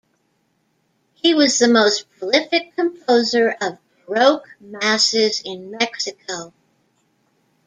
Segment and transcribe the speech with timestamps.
[1.13, 3.77] He was the most prolific composer of
[4.07, 6.53] Baroque masses in Mexico.